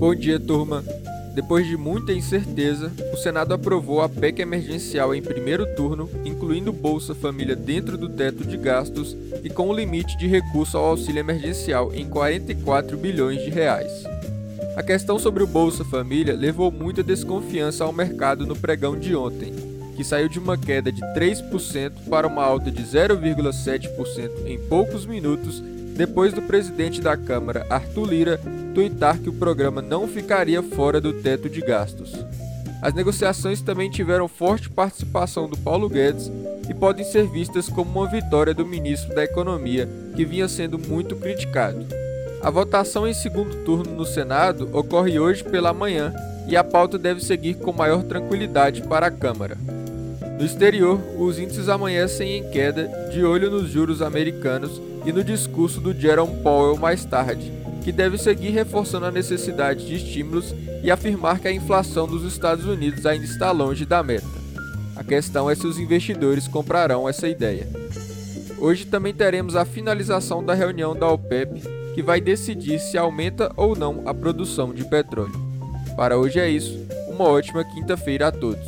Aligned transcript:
Bom 0.00 0.14
dia, 0.14 0.40
turma. 0.40 0.82
Depois 1.34 1.66
de 1.66 1.76
muita 1.76 2.10
incerteza, 2.10 2.90
o 3.12 3.18
Senado 3.18 3.52
aprovou 3.52 4.00
a 4.00 4.08
PEC 4.08 4.40
emergencial 4.40 5.14
em 5.14 5.20
primeiro 5.20 5.66
turno, 5.76 6.08
incluindo 6.24 6.72
Bolsa 6.72 7.14
Família 7.14 7.54
dentro 7.54 7.98
do 7.98 8.08
teto 8.08 8.42
de 8.42 8.56
gastos 8.56 9.14
e 9.44 9.50
com 9.50 9.68
o 9.68 9.76
limite 9.76 10.16
de 10.16 10.26
recurso 10.26 10.78
ao 10.78 10.86
auxílio 10.86 11.20
emergencial 11.20 11.92
em 11.94 12.08
44 12.08 12.96
bilhões 12.96 13.44
de 13.44 13.50
reais. 13.50 13.92
A 14.74 14.82
questão 14.82 15.18
sobre 15.18 15.42
o 15.42 15.46
Bolsa 15.46 15.84
Família 15.84 16.34
levou 16.34 16.72
muita 16.72 17.02
desconfiança 17.02 17.84
ao 17.84 17.92
mercado 17.92 18.46
no 18.46 18.56
pregão 18.56 18.98
de 18.98 19.14
ontem, 19.14 19.52
que 19.98 20.02
saiu 20.02 20.30
de 20.30 20.38
uma 20.38 20.56
queda 20.56 20.90
de 20.90 21.02
3% 21.14 21.92
para 22.08 22.26
uma 22.26 22.42
alta 22.42 22.70
de 22.70 22.82
0,7% 22.82 24.46
em 24.46 24.58
poucos 24.60 25.04
minutos 25.04 25.62
depois 25.96 26.32
do 26.32 26.42
presidente 26.42 27.00
da 27.00 27.16
Câmara, 27.16 27.66
Arthur 27.68 28.08
Lira, 28.08 28.40
tuitar 28.74 29.18
que 29.18 29.28
o 29.28 29.34
programa 29.34 29.82
não 29.82 30.06
ficaria 30.06 30.62
fora 30.62 31.00
do 31.00 31.12
teto 31.12 31.48
de 31.48 31.60
gastos. 31.60 32.12
As 32.80 32.94
negociações 32.94 33.60
também 33.60 33.90
tiveram 33.90 34.26
forte 34.26 34.70
participação 34.70 35.48
do 35.48 35.56
Paulo 35.58 35.88
Guedes 35.88 36.30
e 36.68 36.72
podem 36.72 37.04
ser 37.04 37.26
vistas 37.26 37.68
como 37.68 38.00
uma 38.00 38.08
vitória 38.08 38.54
do 38.54 38.64
ministro 38.64 39.14
da 39.14 39.24
Economia, 39.24 39.88
que 40.16 40.24
vinha 40.24 40.48
sendo 40.48 40.78
muito 40.78 41.14
criticado. 41.16 41.84
A 42.42 42.48
votação 42.48 43.06
em 43.06 43.12
segundo 43.12 43.64
turno 43.64 43.94
no 43.94 44.06
Senado 44.06 44.70
ocorre 44.72 45.20
hoje 45.20 45.44
pela 45.44 45.74
manhã 45.74 46.14
e 46.48 46.56
a 46.56 46.64
pauta 46.64 46.98
deve 46.98 47.22
seguir 47.22 47.54
com 47.54 47.72
maior 47.72 48.02
tranquilidade 48.02 48.82
para 48.82 49.08
a 49.08 49.10
Câmara. 49.10 49.58
No 50.40 50.46
exterior, 50.46 50.98
os 51.18 51.38
índices 51.38 51.68
amanhecem 51.68 52.38
em 52.38 52.50
queda, 52.50 52.88
de 53.12 53.22
olho 53.22 53.50
nos 53.50 53.68
juros 53.68 54.00
americanos 54.00 54.80
e 55.04 55.12
no 55.12 55.22
discurso 55.22 55.82
do 55.82 55.92
Jerome 55.92 56.42
Powell 56.42 56.78
mais 56.78 57.04
tarde, 57.04 57.52
que 57.84 57.92
deve 57.92 58.16
seguir 58.16 58.48
reforçando 58.48 59.04
a 59.04 59.10
necessidade 59.10 59.86
de 59.86 59.96
estímulos 59.96 60.54
e 60.82 60.90
afirmar 60.90 61.40
que 61.40 61.48
a 61.48 61.52
inflação 61.52 62.06
dos 62.06 62.24
Estados 62.24 62.64
Unidos 62.64 63.04
ainda 63.04 63.26
está 63.26 63.50
longe 63.50 63.84
da 63.84 64.02
meta. 64.02 64.26
A 64.96 65.04
questão 65.04 65.50
é 65.50 65.54
se 65.54 65.66
os 65.66 65.78
investidores 65.78 66.48
comprarão 66.48 67.06
essa 67.06 67.28
ideia. 67.28 67.68
Hoje 68.56 68.86
também 68.86 69.12
teremos 69.12 69.56
a 69.56 69.66
finalização 69.66 70.42
da 70.42 70.54
reunião 70.54 70.96
da 70.96 71.06
OPEP, 71.06 71.60
que 71.94 72.02
vai 72.02 72.18
decidir 72.18 72.78
se 72.78 72.96
aumenta 72.96 73.52
ou 73.58 73.76
não 73.76 74.04
a 74.06 74.14
produção 74.14 74.72
de 74.72 74.84
petróleo. 74.84 75.38
Para 75.94 76.16
hoje 76.16 76.40
é 76.40 76.48
isso, 76.48 76.78
uma 77.08 77.24
ótima 77.24 77.62
quinta-feira 77.62 78.28
a 78.28 78.32
todos. 78.32 78.66